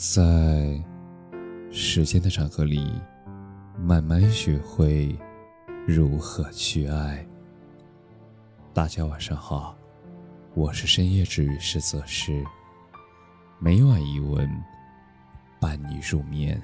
[0.00, 0.80] 在
[1.72, 2.88] 时间的长河里，
[3.76, 5.18] 慢慢学会
[5.88, 7.26] 如何去爱。
[8.72, 9.76] 大家晚上好，
[10.54, 12.44] 我是深夜治愈师泽师，
[13.58, 14.48] 每晚一文
[15.60, 16.62] 伴你入眠。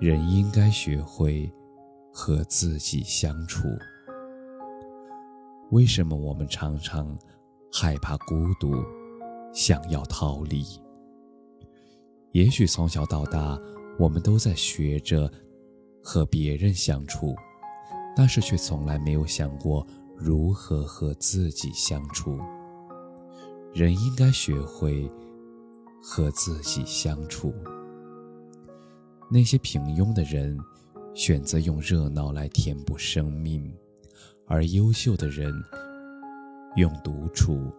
[0.00, 1.48] 人应该学会
[2.12, 3.68] 和自己相处。
[5.70, 7.16] 为什么我们常常
[7.72, 8.74] 害怕孤独，
[9.54, 10.64] 想要逃离？
[12.32, 13.58] 也许从小到大，
[13.98, 15.30] 我们都在学着
[16.02, 17.34] 和别人相处，
[18.16, 19.84] 但是却从来没有想过
[20.16, 22.38] 如何和自己相处。
[23.74, 25.10] 人应该学会
[26.02, 27.52] 和自己相处。
[29.28, 30.58] 那些平庸的人
[31.14, 33.72] 选择用热闹来填补生命，
[34.46, 35.52] 而优秀的人
[36.76, 37.72] 用独处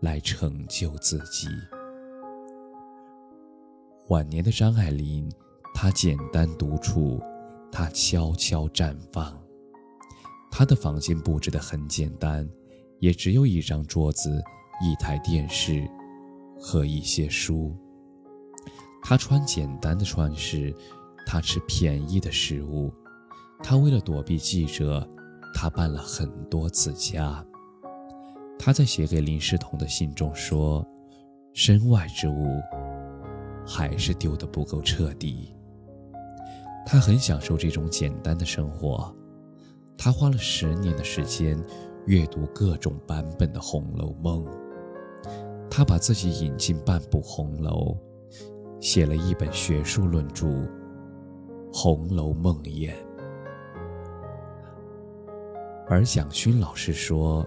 [0.00, 1.48] 来成就自己。
[4.08, 5.28] 晚年的张爱玲，
[5.74, 7.20] 她简单独处，
[7.72, 9.36] 她悄悄绽放。
[10.48, 12.48] 她的房间布置得很简单，
[13.00, 14.40] 也只有一张桌子、
[14.80, 15.88] 一台电视
[16.56, 17.76] 和一些书。
[19.02, 20.72] 她穿简单的穿饰，
[21.26, 22.94] 她吃便宜的食物。
[23.60, 25.04] 她为了躲避记者，
[25.52, 27.44] 她搬了很多次家。
[28.56, 30.86] 她在写给林世彤的信中说
[31.52, 32.60] ：“身外之物。”
[33.66, 35.52] 还是丢得不够彻底。
[36.86, 39.12] 他很享受这种简单的生活，
[39.98, 41.60] 他花了十年的时间
[42.06, 44.44] 阅读各种版本的《红楼梦》，
[45.68, 47.96] 他把自己引进半部红楼，
[48.80, 50.46] 写了一本学术论著
[51.72, 52.90] 《红楼梦魇》。
[55.88, 57.44] 而蒋勋老师说：“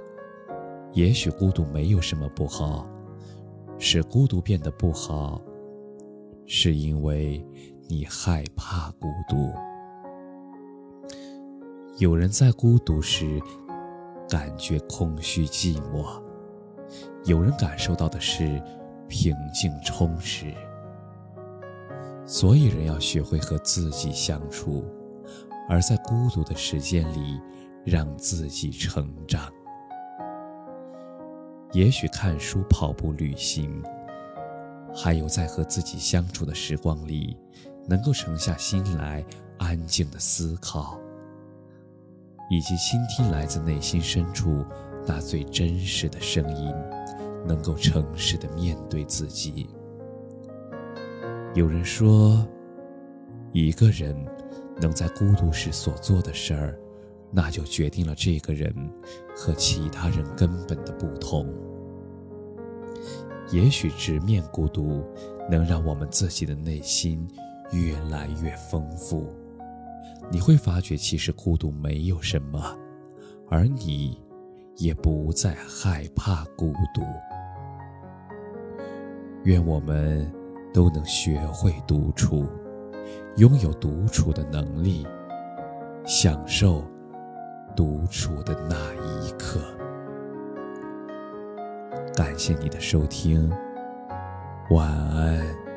[0.92, 2.88] 也许孤独没有什么不好，
[3.78, 5.42] 使孤独变得不好。”
[6.52, 7.46] 是因为
[7.88, 9.54] 你害怕孤独。
[12.00, 13.40] 有人在孤独时
[14.28, 16.20] 感觉空虚寂寞，
[17.24, 18.60] 有人感受到的是
[19.08, 20.52] 平静充实。
[22.26, 24.84] 所以，人要学会和自己相处，
[25.70, 27.40] 而在孤独的时间里，
[27.86, 29.54] 让自己成长。
[31.74, 33.84] 也许看书、跑步、旅行。
[34.96, 37.38] 还有在和自己相处的时光里，
[37.88, 39.24] 能够沉下心来，
[39.58, 41.00] 安静的思考，
[42.50, 44.66] 以及倾听来自内心深处
[45.06, 46.74] 那最真实的声音，
[47.48, 49.70] 能够诚实的面对自己。
[51.56, 52.46] 有人说，
[53.52, 54.16] 一个人
[54.80, 56.80] 能在孤独时所做的事儿，
[57.32, 58.74] 那就决定了这个人
[59.36, 61.48] 和其他人根本的不同。
[63.52, 65.04] 也许直面孤独，
[65.50, 67.28] 能让我们自己的内心
[67.72, 69.28] 越来越丰富。
[70.32, 72.78] 你会发觉，其实孤独没有什么，
[73.50, 74.22] 而你
[74.78, 77.02] 也不再害怕孤独。
[79.44, 80.32] 愿我们
[80.74, 82.46] 都能学会独处，
[83.38, 85.08] 拥有独处的能力，
[86.06, 86.84] 享受
[87.76, 88.94] 独处的那
[89.24, 89.79] 一刻。
[92.16, 93.52] 感谢你的收听，
[94.70, 95.69] 晚安。